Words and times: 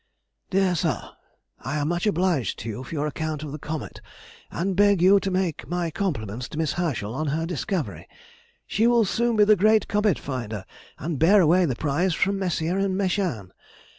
DEAR 0.49 0.73
SIR,— 0.73 1.11
I 1.59 1.77
am 1.77 1.89
much 1.89 2.07
obliged 2.07 2.57
to 2.57 2.69
you 2.69 2.83
for 2.83 2.91
your 2.95 3.05
account 3.05 3.43
of 3.43 3.51
the 3.51 3.59
comet, 3.59 4.01
and 4.49 4.75
beg 4.75 4.99
you 4.99 5.19
to 5.19 5.29
make 5.29 5.67
my 5.67 5.91
compliments 5.91 6.49
to 6.49 6.57
Miss 6.57 6.73
Herschel 6.73 7.13
on 7.13 7.27
her 7.27 7.45
discovery. 7.45 8.07
She 8.65 8.87
will 8.87 9.05
soon 9.05 9.35
be 9.35 9.43
the 9.43 9.55
great 9.55 9.87
comet 9.87 10.17
finder, 10.17 10.65
and 10.97 11.19
bear 11.19 11.39
away 11.39 11.65
the 11.65 11.75
prize 11.75 12.15
from 12.15 12.39
Messier 12.39 12.79
and 12.79 12.97
Mechain. 12.99 13.51